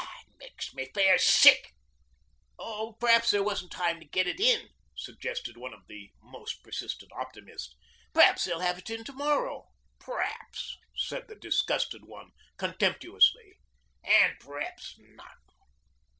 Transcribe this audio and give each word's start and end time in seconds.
It 0.25 0.29
makes 0.39 0.73
me 0.73 0.89
fair 0.95 1.19
sick.' 1.19 1.73
'P'raps 2.57 3.29
there 3.29 3.43
wasn't 3.43 3.71
time 3.71 3.99
to 3.99 4.05
get 4.07 4.25
it 4.25 4.39
in,' 4.39 4.71
suggested 4.97 5.57
one 5.57 5.75
of 5.75 5.85
the 5.87 6.09
most 6.23 6.63
persistent 6.63 7.11
optimists. 7.11 7.75
'P'raps 8.15 8.43
they'll 8.45 8.61
have 8.61 8.79
it 8.79 8.89
in 8.89 9.03
to 9.03 9.13
morrow.' 9.13 9.67
'P'raps,' 9.99 10.75
said 10.95 11.27
the 11.27 11.35
disgusted 11.35 12.03
one 12.05 12.31
contemptuously, 12.57 13.59
'an' 14.03 14.37
p'raps 14.39 14.95
not. 14.97 15.37